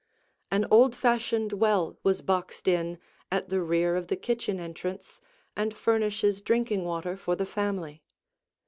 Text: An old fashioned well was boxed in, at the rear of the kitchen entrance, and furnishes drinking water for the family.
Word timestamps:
An 0.49 0.65
old 0.71 0.95
fashioned 0.95 1.53
well 1.53 1.95
was 2.01 2.23
boxed 2.23 2.67
in, 2.67 2.97
at 3.31 3.49
the 3.49 3.61
rear 3.61 3.95
of 3.95 4.07
the 4.07 4.15
kitchen 4.15 4.59
entrance, 4.59 5.21
and 5.55 5.75
furnishes 5.77 6.41
drinking 6.41 6.85
water 6.85 7.15
for 7.15 7.35
the 7.35 7.45
family. 7.45 8.01